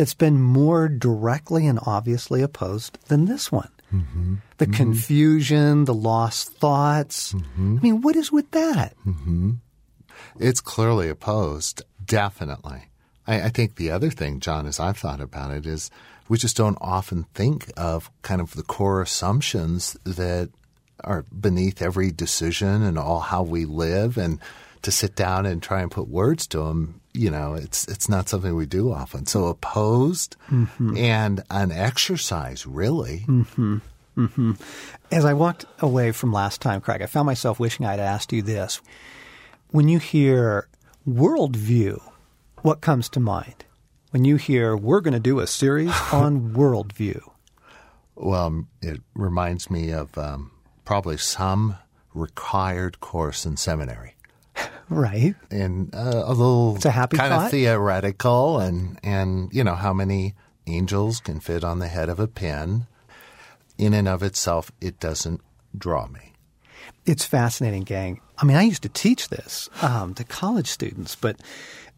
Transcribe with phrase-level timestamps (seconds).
[0.00, 3.68] that's been more directly and obviously opposed than this one.
[3.92, 4.36] Mm-hmm.
[4.56, 4.72] The mm-hmm.
[4.72, 7.34] confusion, the lost thoughts.
[7.34, 7.76] Mm-hmm.
[7.76, 8.94] I mean, what is with that?
[9.06, 9.50] Mm-hmm.
[10.38, 12.88] It's clearly opposed, definitely.
[13.26, 15.90] I, I think the other thing, John, as I've thought about it, is
[16.30, 20.48] we just don't often think of kind of the core assumptions that
[21.04, 24.40] are beneath every decision and all how we live and
[24.82, 28.28] to sit down and try and put words to them, you know, it's it's not
[28.28, 29.26] something we do often.
[29.26, 30.96] So opposed mm-hmm.
[30.96, 33.24] and an exercise, really.
[33.26, 33.78] Mm-hmm.
[34.16, 34.52] Mm-hmm.
[35.10, 38.42] As I walked away from last time, Craig, I found myself wishing I'd asked you
[38.42, 38.80] this.
[39.70, 40.68] When you hear
[41.08, 42.00] worldview,
[42.62, 43.64] what comes to mind?
[44.10, 47.22] When you hear we're going to do a series on worldview?
[48.16, 50.50] Well, it reminds me of um,
[50.84, 51.76] probably some
[52.12, 54.14] required course in seminary.
[54.90, 55.36] Right.
[55.50, 57.46] And uh, a little it's a happy kind thought.
[57.46, 60.34] of theoretical and and you know how many
[60.66, 62.86] angels can fit on the head of a pin.
[63.78, 65.40] In and of itself, it doesn't
[65.76, 66.34] draw me.
[67.06, 68.20] It's fascinating, gang.
[68.36, 71.36] I mean, I used to teach this um, to college students, but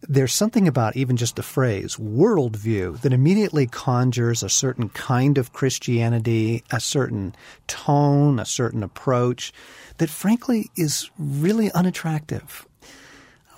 [0.03, 5.53] there's something about even just the phrase worldview that immediately conjures a certain kind of
[5.53, 7.35] Christianity, a certain
[7.67, 9.53] tone, a certain approach
[9.99, 12.67] that frankly is really unattractive.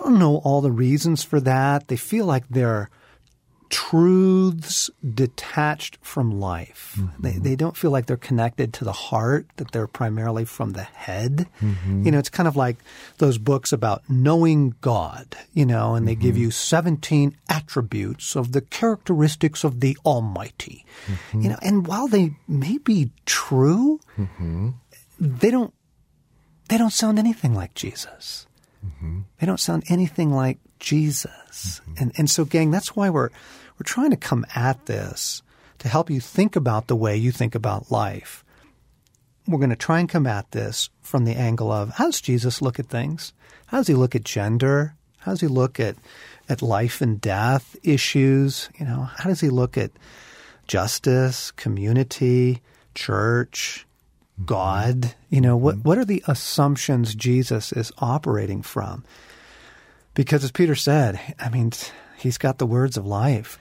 [0.05, 1.89] I don't know all the reasons for that.
[1.89, 2.91] They feel like they're
[3.71, 6.95] truths detached from life.
[6.97, 7.23] Mm-hmm.
[7.23, 10.83] They, they don't feel like they're connected to the heart, that they're primarily from the
[10.83, 11.49] head.
[11.61, 12.05] Mm-hmm.
[12.05, 12.77] You know, it's kind of like
[13.19, 16.23] those books about knowing God, you know, and they mm-hmm.
[16.23, 20.85] give you 17 attributes of the characteristics of the Almighty.
[21.07, 21.41] Mm-hmm.
[21.41, 24.71] You know, and while they may be true, mm-hmm.
[25.19, 25.75] they don't
[26.69, 28.47] they don't sound anything like Jesus.
[28.85, 29.21] Mm-hmm.
[29.41, 31.81] They don't sound anything like Jesus.
[31.81, 31.95] Mm-hmm.
[31.99, 33.31] And and so gang, that's why we're
[33.79, 35.43] we're trying to come at this
[35.79, 38.45] to help you think about the way you think about life.
[39.47, 42.63] We're going to try and come at this from the angle of how does Jesus
[42.63, 43.33] look at things?
[43.67, 44.95] How does he look at gender?
[45.19, 45.97] How does he look at
[46.49, 48.69] at life and death issues?
[48.79, 49.91] You know, how does he look at
[50.67, 52.63] justice, community,
[52.95, 53.87] church,
[54.45, 55.15] God?
[55.29, 59.05] You know, what, what are the assumptions Jesus is operating from?
[60.15, 61.73] Because as Peter said, I mean,
[62.17, 63.59] he's got the words of life.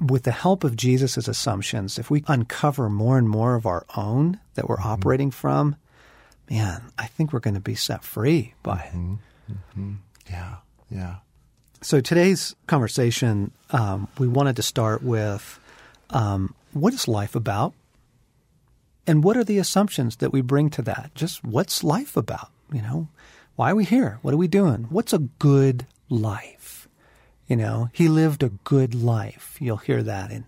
[0.00, 4.40] With the help of Jesus' assumptions, if we uncover more and more of our own
[4.54, 4.88] that we're mm-hmm.
[4.88, 5.76] operating from,
[6.50, 8.96] man, I think we're going to be set free by it.
[8.96, 9.14] Mm-hmm.
[9.52, 9.92] Mm-hmm.
[10.28, 10.56] Yeah,
[10.90, 11.14] yeah.
[11.80, 15.60] So today's conversation, um, we wanted to start with
[16.10, 17.74] um, what is life about?
[19.06, 21.12] And what are the assumptions that we bring to that?
[21.14, 22.50] Just what's life about?
[22.72, 23.08] You know,
[23.56, 24.18] why are we here?
[24.22, 24.86] What are we doing?
[24.90, 26.88] What's a good life?
[27.46, 29.56] You know, he lived a good life.
[29.60, 30.46] You'll hear that in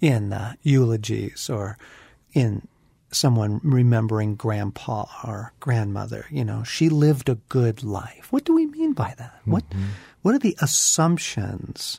[0.00, 1.78] in uh, eulogies or
[2.34, 2.68] in
[3.10, 6.26] someone remembering grandpa or grandmother.
[6.30, 8.30] You know, she lived a good life.
[8.30, 9.40] What do we mean by that?
[9.40, 9.52] Mm-hmm.
[9.52, 9.64] What
[10.22, 11.98] what are the assumptions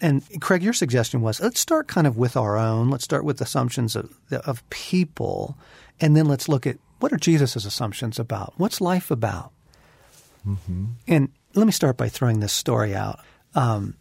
[0.00, 2.90] and Craig, your suggestion was let's start kind of with our own.
[2.90, 5.56] Let's start with assumptions of, of people,
[6.00, 8.54] and then let's look at what are Jesus' assumptions about?
[8.56, 9.52] What's life about?
[10.46, 10.84] Mm-hmm.
[11.08, 13.20] And let me start by throwing this story out.
[13.54, 13.94] Um,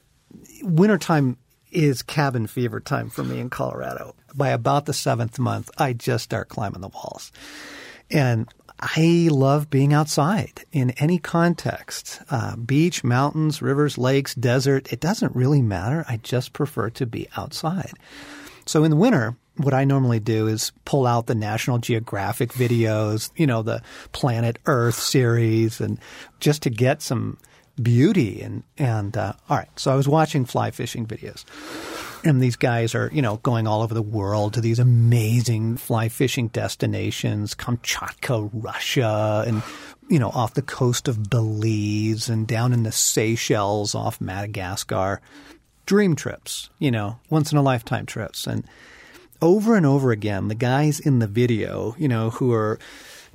[0.61, 1.37] wintertime
[1.71, 4.15] is cabin fever time for me in Colorado.
[4.35, 7.31] By about the seventh month, I just start climbing the walls.
[8.09, 8.47] And
[8.79, 14.91] I love being outside in any context uh, beach, mountains, rivers, lakes, desert.
[14.91, 16.05] It doesn't really matter.
[16.07, 17.93] I just prefer to be outside.
[18.65, 23.29] So in the winter, what I normally do is pull out the National Geographic videos,
[23.35, 23.81] you know, the
[24.11, 25.99] Planet Earth series, and
[26.39, 27.37] just to get some
[27.81, 28.41] beauty.
[28.41, 31.45] And, and uh, all right, so I was watching fly fishing videos.
[32.23, 36.09] And these guys are, you know, going all over the world to these amazing fly
[36.09, 39.61] fishing destinations, Kamchatka, Russia, and,
[40.09, 45.21] you know, off the coast of Belize and down in the Seychelles off Madagascar.
[45.85, 48.47] Dream trips, you know, once in a lifetime trips.
[48.47, 48.65] And
[49.41, 52.79] over and over again, the guys in the video, you know, who are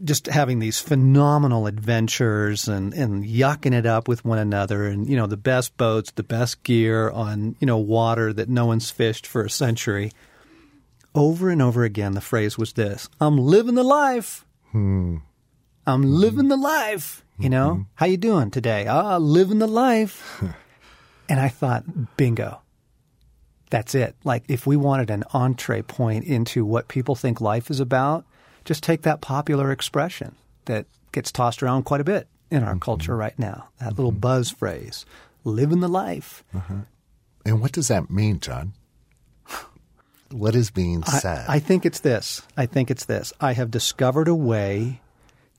[0.04, 5.16] just having these phenomenal adventures and, and yucking it up with one another and, you
[5.16, 9.26] know, the best boats, the best gear on, you know, water that no one's fished
[9.26, 10.12] for a century.
[11.14, 14.44] Over and over again, the phrase was this I'm living the life.
[14.72, 15.16] Hmm.
[15.86, 17.24] I'm living the life.
[17.38, 17.82] You know, Mm-hmm.
[17.94, 18.86] how you doing today?
[18.88, 20.42] Ah, living the life.
[21.28, 22.60] and I thought, bingo.
[23.70, 24.16] That's it.
[24.24, 28.24] Like if we wanted an entree point into what people think life is about,
[28.68, 30.36] just take that popular expression
[30.66, 32.80] that gets tossed around quite a bit in our mm-hmm.
[32.80, 33.70] culture right now.
[33.80, 34.20] That little mm-hmm.
[34.20, 35.06] buzz phrase,
[35.42, 36.44] living the life.
[36.54, 36.82] Uh-huh.
[37.46, 38.74] And what does that mean, John?
[40.30, 41.46] What is being said?
[41.48, 42.42] I, think it's this.
[42.54, 43.32] I think it's this.
[43.40, 45.00] I have discovered a way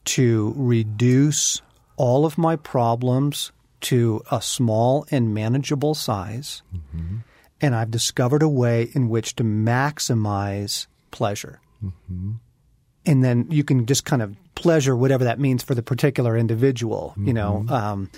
[0.06, 1.64] to reduce
[1.96, 3.52] all of my problems
[3.82, 6.62] to a small and manageable size.
[6.72, 7.18] Mm-hmm.
[7.60, 11.62] And I've discovered a way in which to maximize pleasure.
[13.10, 17.16] And then you can just kind of pleasure whatever that means for the particular individual.
[17.18, 17.74] You know, mm-hmm.
[17.74, 18.10] um,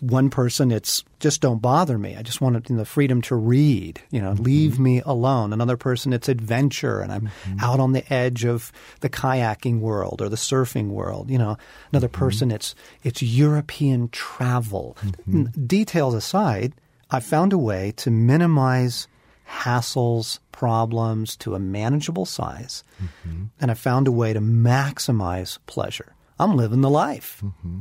[0.00, 2.16] one person, it's just don't bother me.
[2.16, 4.02] I just want the freedom to read.
[4.10, 4.42] You know, mm-hmm.
[4.42, 5.52] leave me alone.
[5.52, 7.60] Another person, it's adventure, and I'm mm-hmm.
[7.60, 11.30] out on the edge of the kayaking world or the surfing world.
[11.30, 11.56] You know,
[11.92, 12.74] another person, it's
[13.04, 14.96] it's European travel.
[15.28, 16.72] N- Details aside,
[17.12, 19.06] I found a way to minimize
[19.52, 23.44] hassles, problems to a manageable size, mm-hmm.
[23.60, 26.14] and I found a way to maximize pleasure.
[26.38, 27.40] I'm living the life.
[27.44, 27.80] Mm-hmm.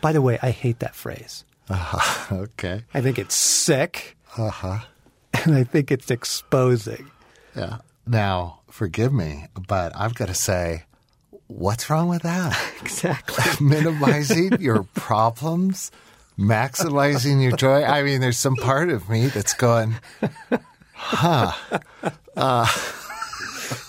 [0.00, 1.44] By the way, I hate that phrase.
[1.68, 2.34] Uh-huh.
[2.44, 2.82] okay.
[2.92, 4.78] I think it's sick, Uh huh.
[5.44, 7.10] and I think it's exposing.
[7.56, 7.78] Yeah.
[8.06, 10.84] Now, forgive me, but I've got to say,
[11.46, 12.52] what's wrong with that?
[12.84, 13.44] Exactly.
[13.66, 15.90] Minimizing your problems,
[16.38, 17.84] maximizing your joy.
[17.84, 19.96] I mean, there's some part of me that's going,
[20.94, 21.52] Huh.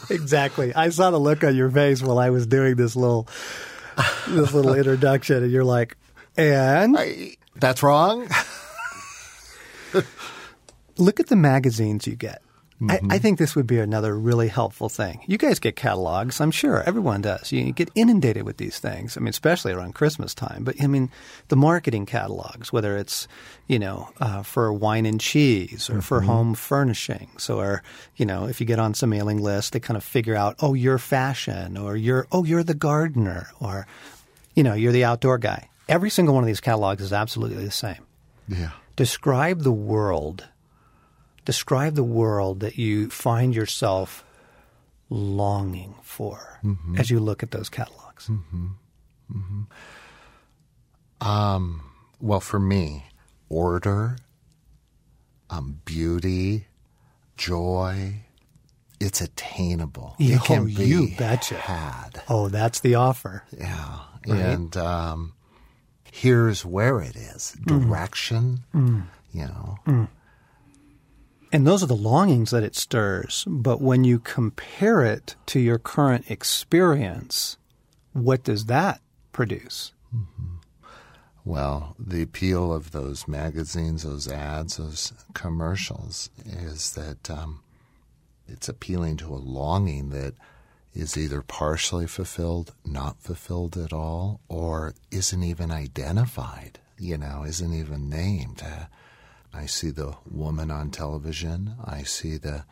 [0.10, 0.74] exactly.
[0.74, 3.28] I saw the look on your face while I was doing this little
[4.28, 5.96] this little introduction, and you're like,
[6.36, 8.28] and I, that's wrong.
[10.98, 12.42] look at the magazines you get.
[12.90, 15.22] I, I think this would be another really helpful thing.
[15.28, 16.84] You guys get catalogs, I'm sure.
[16.84, 17.54] Everyone does.
[17.54, 19.16] You get inundated with these things.
[19.16, 20.66] I mean, especially around Christmas time.
[20.66, 21.10] But I mean,
[21.48, 23.30] the marketing catalogs, whether it's
[23.68, 27.82] you know uh, for wine and cheese or for home furnishings, or
[28.18, 30.74] you know if you get on some mailing list, they kind of figure out, oh,
[30.74, 33.88] you're fashion, or you're oh, you're the gardener, or
[34.54, 35.70] you know, you're the outdoor guy.
[35.88, 38.04] Every single one of these catalogs is absolutely the same
[38.50, 38.72] Yeah.
[38.98, 40.46] describe the world
[41.46, 44.26] describe the world that you find yourself
[45.10, 46.98] longing for mm-hmm.
[46.98, 48.68] as you look at those catalogs mm-hmm.
[49.32, 49.64] Mm-hmm.
[51.28, 51.82] Um,
[52.20, 53.06] Well, for me,
[53.50, 54.18] order,
[55.50, 56.68] um, beauty,
[57.38, 58.22] joy,
[59.00, 60.16] it's attainable.
[60.20, 61.56] Yeah, it can oh, be you betcha.
[61.56, 62.22] had.
[62.30, 64.00] oh that's the offer Yeah.
[64.28, 65.34] And um,
[66.12, 67.66] here's where it is mm.
[67.66, 69.04] direction, mm.
[69.32, 69.78] you know.
[69.86, 70.08] Mm.
[71.52, 73.46] And those are the longings that it stirs.
[73.48, 77.58] But when you compare it to your current experience
[78.16, 79.02] what does that
[79.34, 79.92] produce?
[81.44, 87.62] Well, the appeal of those magazines, those ads, those commercials is that um,
[88.48, 90.34] it's appealing to a longing that
[90.94, 97.74] is either partially fulfilled, not fulfilled at all, or isn't even identified, you know, isn't
[97.74, 98.64] even named.
[98.66, 98.86] Uh,
[99.56, 101.76] I see the woman on television.
[101.84, 102.66] I see the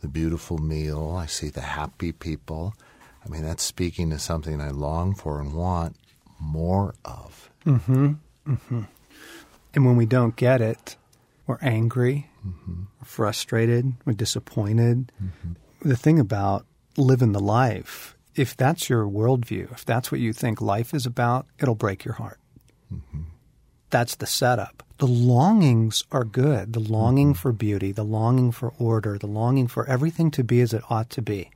[0.00, 1.16] the beautiful meal.
[1.18, 2.74] I see the happy people.
[3.24, 5.96] I mean, that's speaking to something I long for and want
[6.40, 7.50] more of.
[7.66, 8.12] Mm-hmm.
[8.46, 8.82] Mm-hmm.
[9.74, 10.96] And when we don't get it,
[11.46, 15.12] we're angry, we're frustrated, we're disappointed.
[15.82, 16.66] The thing about
[16.96, 21.46] living the life, if that's your worldview, if that's what you think life is about,
[21.58, 22.38] it'll break your heart.
[23.90, 24.82] That's the setup.
[24.98, 26.72] The longings are good.
[26.72, 27.40] The longing mm-hmm.
[27.40, 31.08] for beauty, the longing for order, the longing for everything to be as it ought
[31.10, 31.50] to be.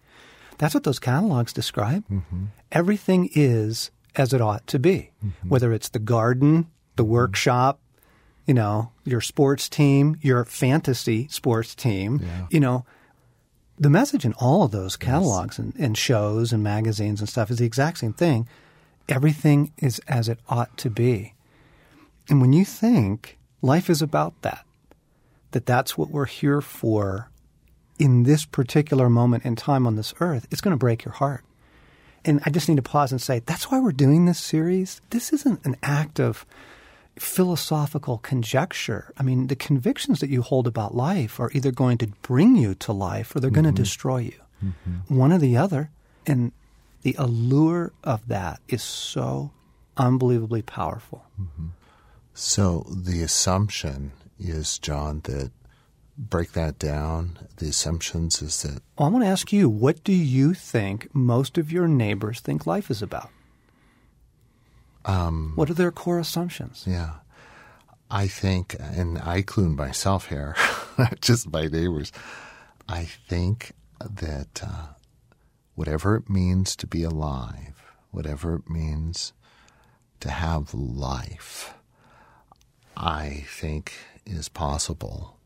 [0.59, 2.05] That's what those catalogs describe.
[2.09, 2.45] Mm-hmm.
[2.71, 5.49] Everything is as it ought to be, mm-hmm.
[5.49, 7.81] whether it's the garden, the workshop,
[8.47, 12.47] you know, your sports team, your fantasy sports team, Yeah.
[12.51, 12.85] you know,
[13.79, 17.59] the message in all of those catalogs and, and shows and magazines and stuff is
[17.59, 18.47] the exact same thing.
[19.09, 21.35] Everything is as it ought to be.
[22.29, 24.65] And when you think life is about that,
[25.53, 27.31] that that's what we're here for
[27.99, 31.45] in this particular moment in time on this earth, it's going to break your heart.
[32.25, 35.01] And I just need to pause and say, that's why we're doing this series.
[35.11, 36.47] This isn't an act of
[37.19, 39.13] philosophical conjecture.
[39.19, 42.75] I mean, the convictions that you hold about life are either going to bring you
[42.77, 43.63] to life or they're mm-hmm.
[43.63, 44.41] going to destroy you.
[44.65, 45.17] Mm-hmm.
[45.17, 45.91] One or the other.
[46.27, 46.53] And
[47.03, 49.51] the allure of that is so
[49.97, 51.25] unbelievably powerful.
[51.41, 51.67] Mm-hmm.
[52.35, 55.53] So the assumption is, John, that
[56.17, 58.83] break that down, the assumptions is that.
[58.99, 62.67] Well, I want to ask you, what do you think most of your neighbors think
[62.67, 63.31] life is about?
[65.05, 66.85] Um, what are their core assumptions?
[66.87, 67.15] Yeah.
[68.11, 70.55] I think, and I include myself here,
[71.21, 72.13] just my neighbors,
[72.89, 74.89] I think that uh,
[75.75, 79.33] whatever it means to be alive, whatever it means
[80.21, 81.75] to have life,
[82.97, 83.93] I think
[84.27, 85.39] is possible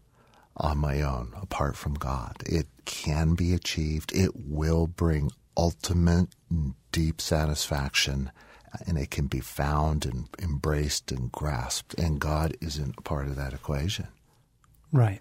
[0.56, 2.36] on my own apart from God.
[2.46, 4.12] It can be achieved.
[4.14, 6.28] It will bring ultimate
[6.92, 8.30] deep satisfaction
[8.86, 11.94] and it can be found and embraced and grasped.
[11.94, 14.08] And God isn't part of that equation.
[14.92, 15.20] Right.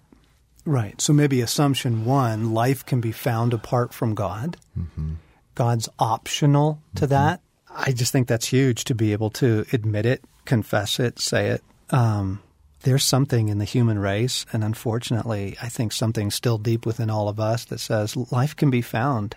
[0.64, 1.00] Right.
[1.00, 4.56] So maybe assumption one life can be found apart from God.
[4.78, 5.14] Mm-hmm.
[5.54, 7.10] God's optional to mm-hmm.
[7.10, 7.40] that.
[7.70, 11.62] I just think that's huge to be able to admit it, confess it, say it.
[11.90, 12.40] Um,
[12.86, 17.28] there's something in the human race, and unfortunately, I think something still deep within all
[17.28, 19.36] of us that says life can be found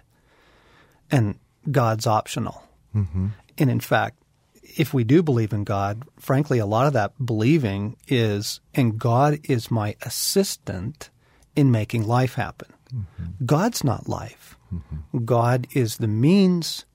[1.10, 1.40] and
[1.72, 2.64] God's optional.
[2.96, 3.28] Mm-hmm.
[3.58, 4.22] And in fact,
[4.62, 9.40] if we do believe in God, frankly, a lot of that believing is, and God
[9.46, 11.10] is my assistant
[11.56, 12.72] in making life happen.
[12.94, 13.46] Mm-hmm.
[13.46, 14.58] God's not life.
[14.72, 15.26] Mm-hmm.
[15.26, 16.86] God is the means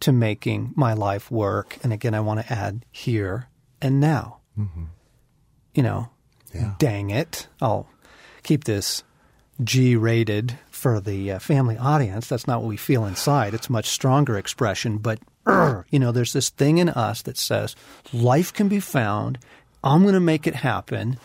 [0.00, 1.76] to making my life work.
[1.82, 3.48] And again, I want to add here
[3.82, 4.38] and now.
[4.58, 4.84] Mm-hmm
[5.78, 6.08] you know,
[6.52, 6.74] yeah.
[6.80, 7.88] dang it, I'll
[8.42, 9.04] keep this
[9.62, 12.26] G rated for the uh, family audience.
[12.26, 13.54] That's not what we feel inside.
[13.54, 14.98] It's a much stronger expression.
[14.98, 17.76] But, you know, there's this thing in us that says
[18.12, 19.38] life can be found.
[19.84, 21.20] I'm going to make it happen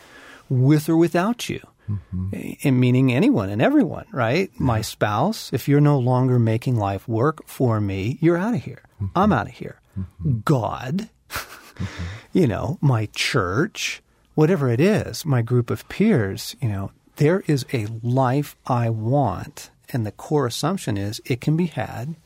[0.48, 1.60] with or without you.
[1.90, 2.80] Mm-hmm.
[2.80, 4.50] meaning anyone and everyone, right?
[4.54, 4.64] Yeah.
[4.64, 8.84] My spouse, if you're no longer making life work for me, you're out of here.
[9.02, 9.18] Mm-hmm.
[9.18, 9.80] I'm out of here.
[9.98, 10.38] Mm-hmm.
[10.46, 12.04] God, mm-hmm.
[12.32, 14.00] you know, my church,
[14.34, 19.70] whatever it is, my group of peers, you know, there is a life I want.
[19.90, 22.16] And the core assumption is it can be had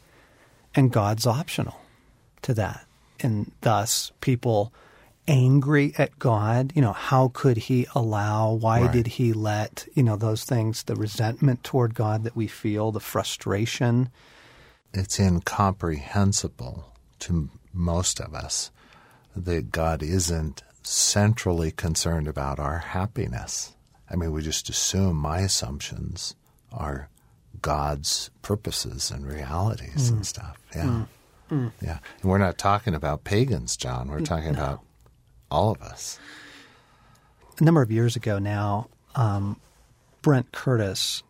[0.75, 1.81] and God's optional
[2.43, 2.87] to that.
[3.21, 4.73] And thus, people
[5.27, 8.93] angry at God, you know, how could he allow, why right.
[8.93, 13.01] did he let, you know, those things, the resentment toward God that we feel, the
[13.01, 14.09] frustration.
[14.95, 18.71] It's incomprehensible to most of us
[19.37, 23.75] that God isn't centrally concerned about our happiness.
[24.11, 26.35] I mean, we just assume my assumptions
[26.73, 27.09] are
[27.61, 30.17] God's purposes and realities mm.
[30.17, 30.59] and stuff.
[30.75, 30.85] Yeah.
[30.85, 31.09] Mm.
[31.51, 31.73] Mm.
[31.83, 31.99] Yeah.
[32.23, 34.09] And we're not talking about pagans, John.
[34.09, 34.59] We're talking no.
[34.59, 34.81] about
[35.51, 36.19] all of us.
[37.61, 39.61] A number of years ago now, um,
[40.23, 41.23] Brent Curtis,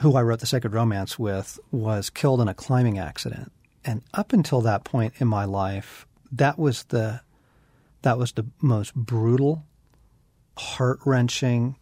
[0.00, 3.52] who I wrote The Sacred Romance with, was killed in a climbing accident.
[3.84, 7.20] And up until that point in my life, that was the
[8.02, 9.64] that was the most brutal,
[10.56, 11.76] heart wrenching,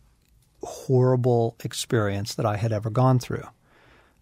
[0.62, 3.46] horrible experience that I had ever gone through.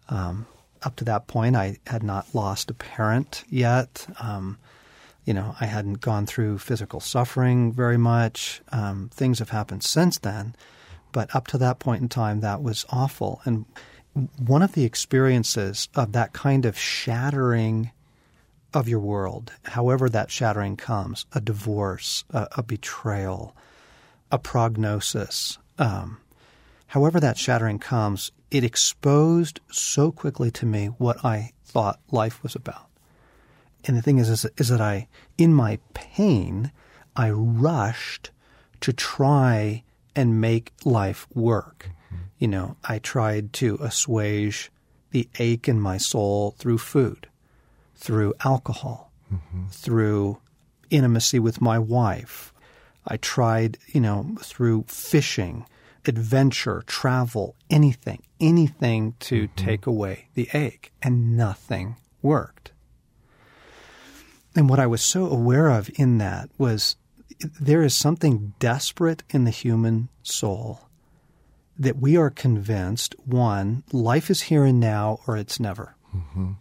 [0.09, 0.45] Um,
[0.83, 4.07] up to that point, I had not lost a parent yet.
[4.19, 4.57] Um,
[5.25, 8.61] you know, I hadn't gone through physical suffering very much.
[8.71, 10.55] Um, things have happened since then,
[11.11, 13.41] but up to that point in time, that was awful.
[13.43, 13.65] And
[14.37, 17.91] one of the experiences of that kind of shattering
[18.73, 23.55] of your world, however that shattering comes a divorce, a, a betrayal,
[24.31, 26.17] a prognosis, um,
[26.87, 32.55] however that shattering comes, it exposed so quickly to me what I thought life was
[32.55, 32.87] about.
[33.85, 35.07] And the thing is, is, is that I,
[35.37, 36.71] in my pain,
[37.15, 38.31] I rushed
[38.81, 39.83] to try
[40.15, 41.89] and make life work.
[42.07, 42.23] Mm-hmm.
[42.39, 44.71] You know, I tried to assuage
[45.11, 47.27] the ache in my soul through food
[47.97, 49.67] through alcohol, mm-hmm.
[49.67, 50.39] through
[50.89, 52.53] intimacy with my wife.
[53.05, 55.65] I tried, you know, through fishing,
[56.05, 59.65] adventure, travel, anything, anything to mm-hmm.
[59.65, 62.71] take away the ache, and nothing worked.
[64.55, 66.95] And what I was so aware of in that was
[67.59, 70.87] there is something desperate in the human soul
[71.77, 75.95] that we are convinced one, life is here and now or it's never.
[76.15, 76.53] Mm-hmm.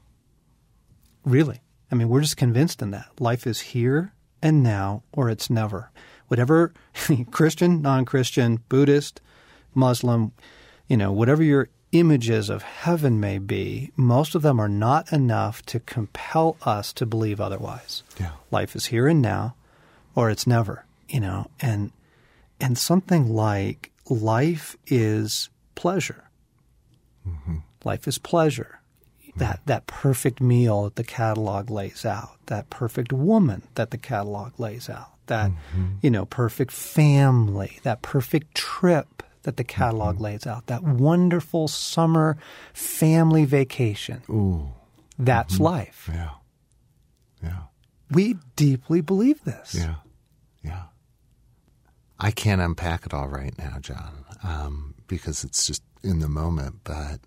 [1.26, 1.60] Really.
[1.90, 3.10] I mean, we're just convinced in that.
[3.20, 5.90] Life is here and now, or it's never.
[6.28, 6.72] Whatever
[7.30, 9.20] Christian, non Christian, Buddhist,
[9.74, 10.32] Muslim,
[10.88, 15.64] you know, whatever your images of heaven may be, most of them are not enough
[15.66, 18.02] to compel us to believe otherwise.
[18.18, 18.32] Yeah.
[18.50, 19.56] Life is here and now,
[20.14, 21.92] or it's never, you know, and
[22.60, 26.30] and something like life is pleasure.
[27.28, 27.56] Mm-hmm.
[27.84, 28.80] Life is pleasure.
[29.36, 34.58] That that perfect meal that the catalog lays out, that perfect woman that the catalog
[34.58, 35.86] lays out, that mm-hmm.
[36.00, 40.24] you know perfect family, that perfect trip that the catalog mm-hmm.
[40.24, 42.36] lays out, that wonderful summer
[42.74, 44.22] family vacation.
[44.28, 44.68] Ooh.
[45.18, 45.62] That's mm-hmm.
[45.62, 46.10] life.
[46.12, 46.30] Yeah.
[47.42, 47.62] Yeah.
[48.10, 49.74] We deeply believe this.
[49.74, 49.96] Yeah.
[50.64, 50.82] Yeah.
[52.18, 56.80] I can't unpack it all right now, John, um, because it's just in the moment.
[56.82, 57.20] But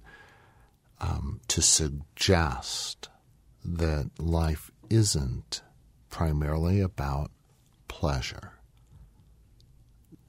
[1.01, 3.09] um, to suggest
[3.63, 5.61] that life isn't
[6.09, 7.31] primarily about
[7.87, 8.53] pleasure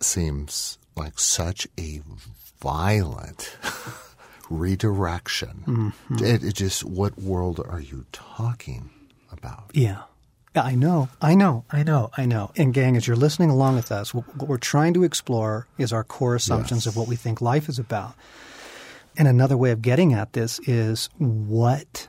[0.01, 2.01] seems like such a
[2.61, 3.57] violent
[4.51, 5.93] redirection.
[6.11, 8.91] It, it just, what world are you talking
[9.33, 9.71] about?
[9.73, 10.03] Yeah.
[10.57, 12.51] I know, I know, I know, I know.
[12.57, 15.93] And gang, as you're listening along with us, what what we're trying to explore is
[15.93, 16.93] our core assumptions Yes.
[16.93, 18.15] of what we think life is about.
[19.21, 22.09] And another way of getting at this is what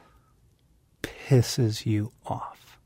[1.03, 2.79] pisses you off.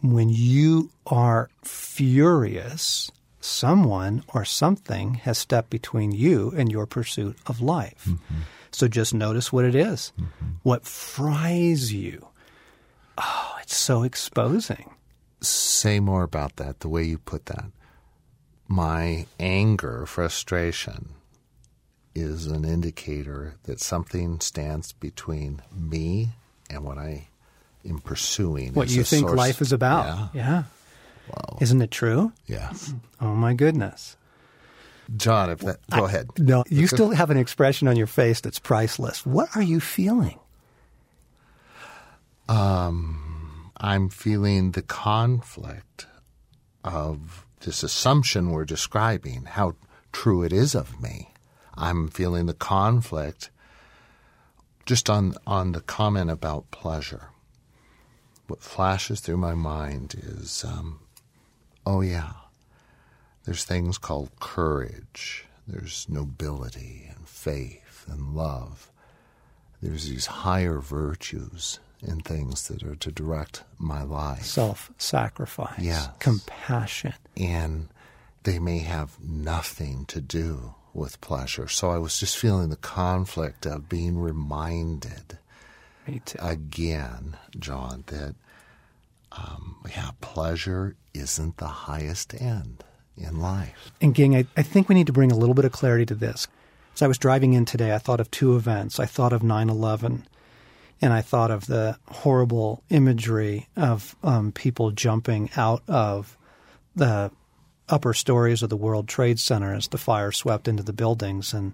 [0.00, 3.10] When you are furious,
[3.40, 8.08] someone or something has stepped between you and your pursuit of life.
[8.70, 10.14] So just notice what it is.
[10.62, 12.26] What fries you.
[13.18, 14.94] Oh, it's so exposing.
[15.42, 17.66] say more about that, the way you put that.
[18.66, 21.10] My anger, frustration
[22.16, 26.30] is an indicator that something stands between me
[26.70, 27.28] and what I
[27.88, 28.72] am pursuing.
[28.72, 30.06] What you think source- life is about.
[30.06, 30.28] Yeah.
[30.34, 30.62] Yeah.
[31.28, 31.58] Wow.
[31.60, 32.32] Isn't it true?
[32.46, 32.94] Yes.
[33.20, 34.16] Oh my goodness.
[35.16, 36.30] John, if that, go ahead.
[36.38, 39.24] No, you still have an expression on your face that's priceless.
[39.26, 40.38] What are you feeling?
[42.48, 46.06] Um, I'm feeling the conflict
[46.82, 49.74] of this assumption we're describing, how
[50.12, 51.30] true it is of me.
[51.76, 53.50] I'm feeling the conflict
[54.86, 57.28] just on, on the comment about pleasure.
[58.46, 61.00] What flashes through my mind is, um,
[61.84, 62.32] oh yeah,
[63.44, 68.90] there's things called courage, there's nobility and faith and love.
[69.82, 74.44] There's these higher virtues in things that are to direct my life.
[74.44, 76.08] Self sacrifice, Yes.
[76.20, 77.14] compassion.
[77.36, 77.88] and
[78.44, 81.68] they may have nothing to do with pleasure.
[81.68, 85.38] So I was just feeling the conflict of being reminded
[86.38, 88.34] again, John, that
[89.32, 92.84] um, yeah, pleasure isn't the highest end
[93.16, 93.92] in life.
[94.00, 96.14] And gang, I, I think we need to bring a little bit of clarity to
[96.14, 96.46] this.
[96.94, 98.98] As I was driving in today, I thought of two events.
[98.98, 100.26] I thought of 9 11,
[101.02, 106.36] and I thought of the horrible imagery of um, people jumping out of
[106.94, 107.30] the
[107.88, 111.72] upper stories of the World Trade Center as the fire swept into the buildings, and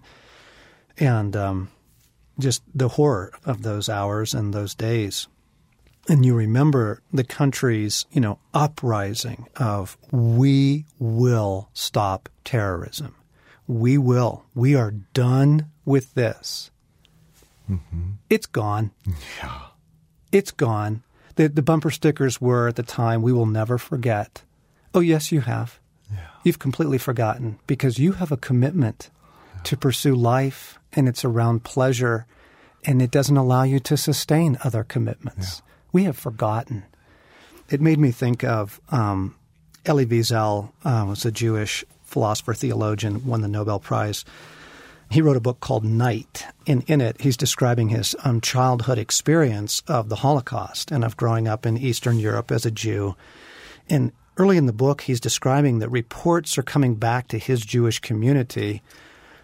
[0.98, 1.70] and um,
[2.38, 5.28] just the horror of those hours and those days.
[6.08, 13.14] And you remember the country's, you know, uprising of we will stop terrorism.
[13.68, 14.44] We will.
[14.52, 16.70] We are done with this.
[18.28, 18.90] It's gone.
[19.40, 19.60] Yeah.
[20.32, 21.04] It's gone.
[21.36, 24.42] The, the bumper stickers were at the time, we will never forget.
[24.92, 25.78] Oh, yes, you have.
[26.44, 29.10] You've completely forgotten because you have a commitment
[29.64, 32.26] to pursue life and it's around pleasure
[32.84, 35.62] and it doesn't allow you to sustain other commitments.
[35.92, 36.84] We have forgotten.
[37.70, 39.36] It made me think of um,
[39.86, 44.24] Elie Wiesel uh, was a Jewish philosopher, theologian, won the Nobel Prize.
[45.10, 46.46] He wrote a book called Night.
[46.66, 51.46] And in it, he's describing his um, childhood experience of the Holocaust and of growing
[51.46, 53.14] up in Eastern Europe as a Jew.
[53.88, 58.00] And early in the book, he's describing that reports are coming back to his Jewish
[58.00, 58.82] community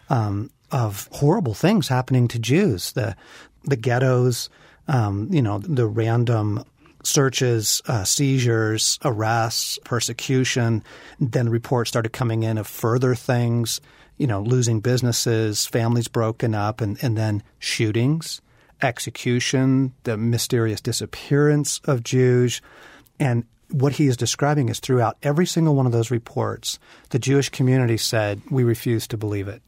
[0.09, 3.17] um, of horrible things happening to Jews, the
[3.65, 4.49] the ghettos,
[4.87, 6.65] um, you know, the random
[7.03, 10.83] searches, uh, seizures, arrests, persecution.
[11.21, 13.81] Then reports started coming in of further things,
[14.17, 18.41] you know, losing businesses, families broken up, and, and then shootings,
[18.83, 22.61] execution, the mysterious disappearance of Jews,
[23.21, 26.79] and what he is describing is throughout every single one of those reports,
[27.11, 29.63] the Jewish community said, We refuse to believe it.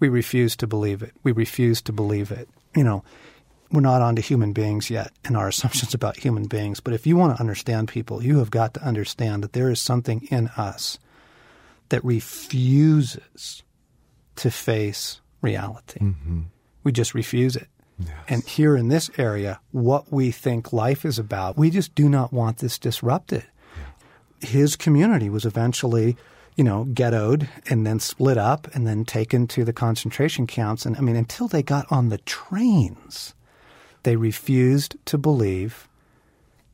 [0.00, 1.12] We refuse to believe it.
[1.22, 2.48] We refuse to believe it.
[2.74, 3.04] You know,
[3.70, 6.80] we're not onto human beings yet and our assumptions about human beings.
[6.80, 9.80] But if you want to understand people, you have got to understand that there is
[9.80, 10.98] something in us
[11.88, 13.62] that refuses
[14.36, 16.00] to face reality.
[16.00, 16.40] Mm-hmm.
[16.84, 17.68] We just refuse it.
[17.98, 18.10] Yes.
[18.28, 22.32] And here in this area, what we think life is about, we just do not
[22.32, 23.44] want this disrupted.
[24.40, 26.16] His community was eventually,
[26.56, 30.84] you know, ghettoed and then split up and then taken to the concentration camps.
[30.84, 33.34] And I mean, until they got on the trains,
[34.02, 35.88] they refused to believe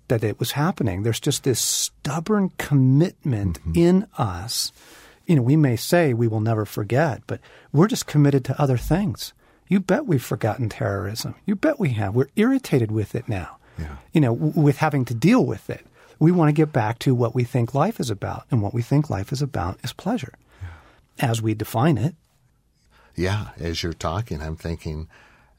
[0.09, 1.02] that it was happening.
[1.02, 3.72] There's just this stubborn commitment Mm-hmm.
[3.78, 4.72] in us.
[5.26, 8.78] You know, we may say we will never forget, but we're just committed to other
[8.78, 9.35] things.
[9.68, 11.35] You bet we've forgotten terrorism.
[11.46, 12.14] You bet we have.
[12.14, 13.59] We're irritated with it now.
[13.78, 13.96] Yeah.
[14.12, 15.85] You know, w- with having to deal with it.
[16.18, 18.44] We want to get back to what we think life is about.
[18.50, 20.33] And what we think life is about is pleasure.
[21.20, 22.14] As we define it,
[23.14, 25.09] Yeah, as you're talking, I'm thinking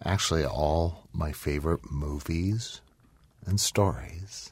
[0.04, 2.82] actually all my favorite movies
[3.46, 4.52] and stories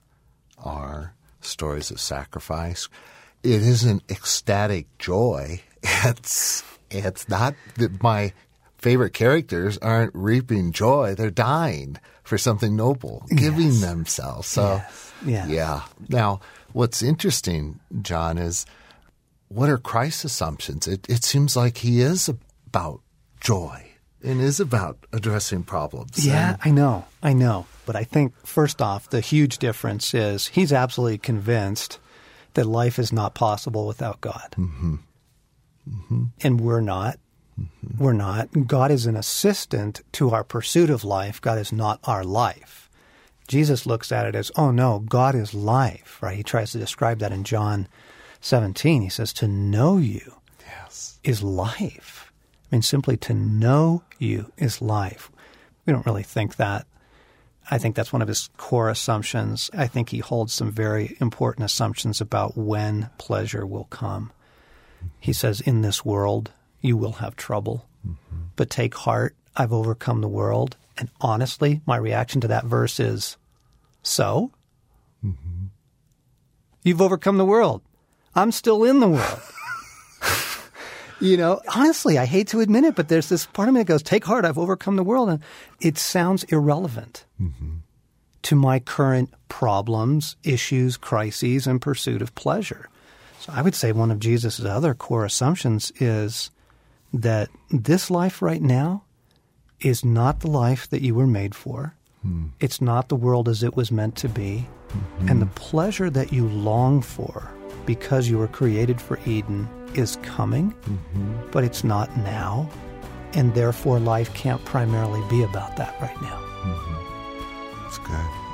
[0.57, 2.89] are stories of sacrifice.
[3.43, 5.61] It isn't ecstatic joy.
[6.05, 8.33] It's it's not that my
[8.77, 11.15] favorite characters aren't reaping joy.
[11.15, 13.81] They're dying for something noble, giving Yes.
[13.81, 14.47] themselves.
[14.47, 14.81] So
[15.25, 15.49] Yes.
[15.49, 15.81] yeah.
[16.09, 16.39] Now,
[16.73, 18.65] what's interesting, John, is
[19.47, 20.87] what are Christ's assumptions?
[20.87, 22.29] It, it seems like he is
[22.67, 23.01] about
[23.39, 23.83] joy
[24.23, 26.25] and is about addressing problems.
[26.25, 27.05] Yeah, And- I know.
[27.23, 27.65] I know.
[27.85, 31.99] But I think, first off, the huge difference is he's absolutely convinced
[32.55, 34.53] that life is not possible without God.
[34.57, 34.95] Mm-hmm.
[36.41, 37.17] And we're not.
[37.97, 38.67] We're not.
[38.67, 41.41] God is an assistant to our pursuit of life.
[41.41, 42.89] God is not our life.
[43.47, 46.35] Jesus looks at it as, oh no, God is life, right?
[46.35, 47.87] He tries to describe that in John
[48.41, 49.01] 17.
[49.01, 51.19] He says, to know you yes.
[51.23, 52.31] is life.
[52.71, 55.31] I mean, simply to know you is life.
[55.85, 56.85] We don't really think that.
[57.71, 59.69] I think that's one of his core assumptions.
[59.73, 64.31] I think he holds some very important assumptions about when pleasure will come.
[65.19, 68.43] He says, In this world, you will have trouble, mm-hmm.
[68.55, 69.35] but take heart.
[69.55, 70.77] I've overcome the world.
[70.97, 73.37] And honestly, my reaction to that verse is,
[74.03, 74.51] So?
[75.25, 75.67] Mm-hmm.
[76.83, 77.81] You've overcome the world.
[78.35, 79.41] I'm still in the world.
[81.19, 83.87] You know, honestly, I hate to admit it, but there's this part of me that
[83.87, 85.29] goes, take heart, I've overcome the world.
[85.29, 85.39] And
[85.81, 87.77] it sounds irrelevant mm-hmm.
[88.43, 92.87] to my current problems, issues, crises, and pursuit of pleasure.
[93.39, 96.51] So I would say one of Jesus' other core assumptions is
[97.13, 99.03] that this life right now
[99.79, 101.93] is not the life that you were made for.
[102.21, 102.47] Hmm.
[102.59, 104.67] It's not the world as it was meant to be.
[104.89, 105.29] Mm-hmm.
[105.29, 107.51] And the pleasure that you long for
[107.85, 111.51] because you were created for Eden is coming, mm-hmm.
[111.51, 112.69] but it's not now.
[113.33, 116.39] And therefore, life can't primarily be about that right now.
[116.63, 117.83] Mm-hmm.
[117.83, 118.47] That's good.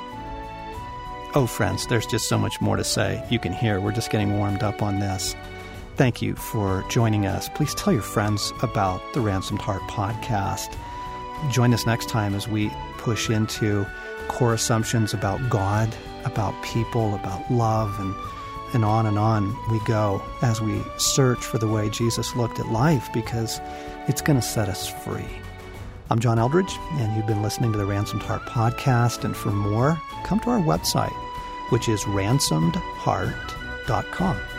[1.36, 3.24] Oh, friends, there's just so much more to say.
[3.30, 5.34] You can hear we're just getting warmed up on this.
[5.96, 7.48] Thank you for joining us.
[7.50, 10.76] Please tell your friends about the Ransomed Heart podcast.
[11.52, 13.86] Join us next time as we push into
[14.26, 18.12] core assumptions about God, about people, about love, and,
[18.72, 22.70] and on and on we go as we search for the way Jesus looked at
[22.70, 23.60] life because
[24.08, 25.28] it's going to set us free.
[26.10, 29.22] I'm John Eldredge, and you've been listening to the Ransomed Heart podcast.
[29.24, 31.14] And for more, come to our website,
[31.70, 34.53] which is ransomedheart.com.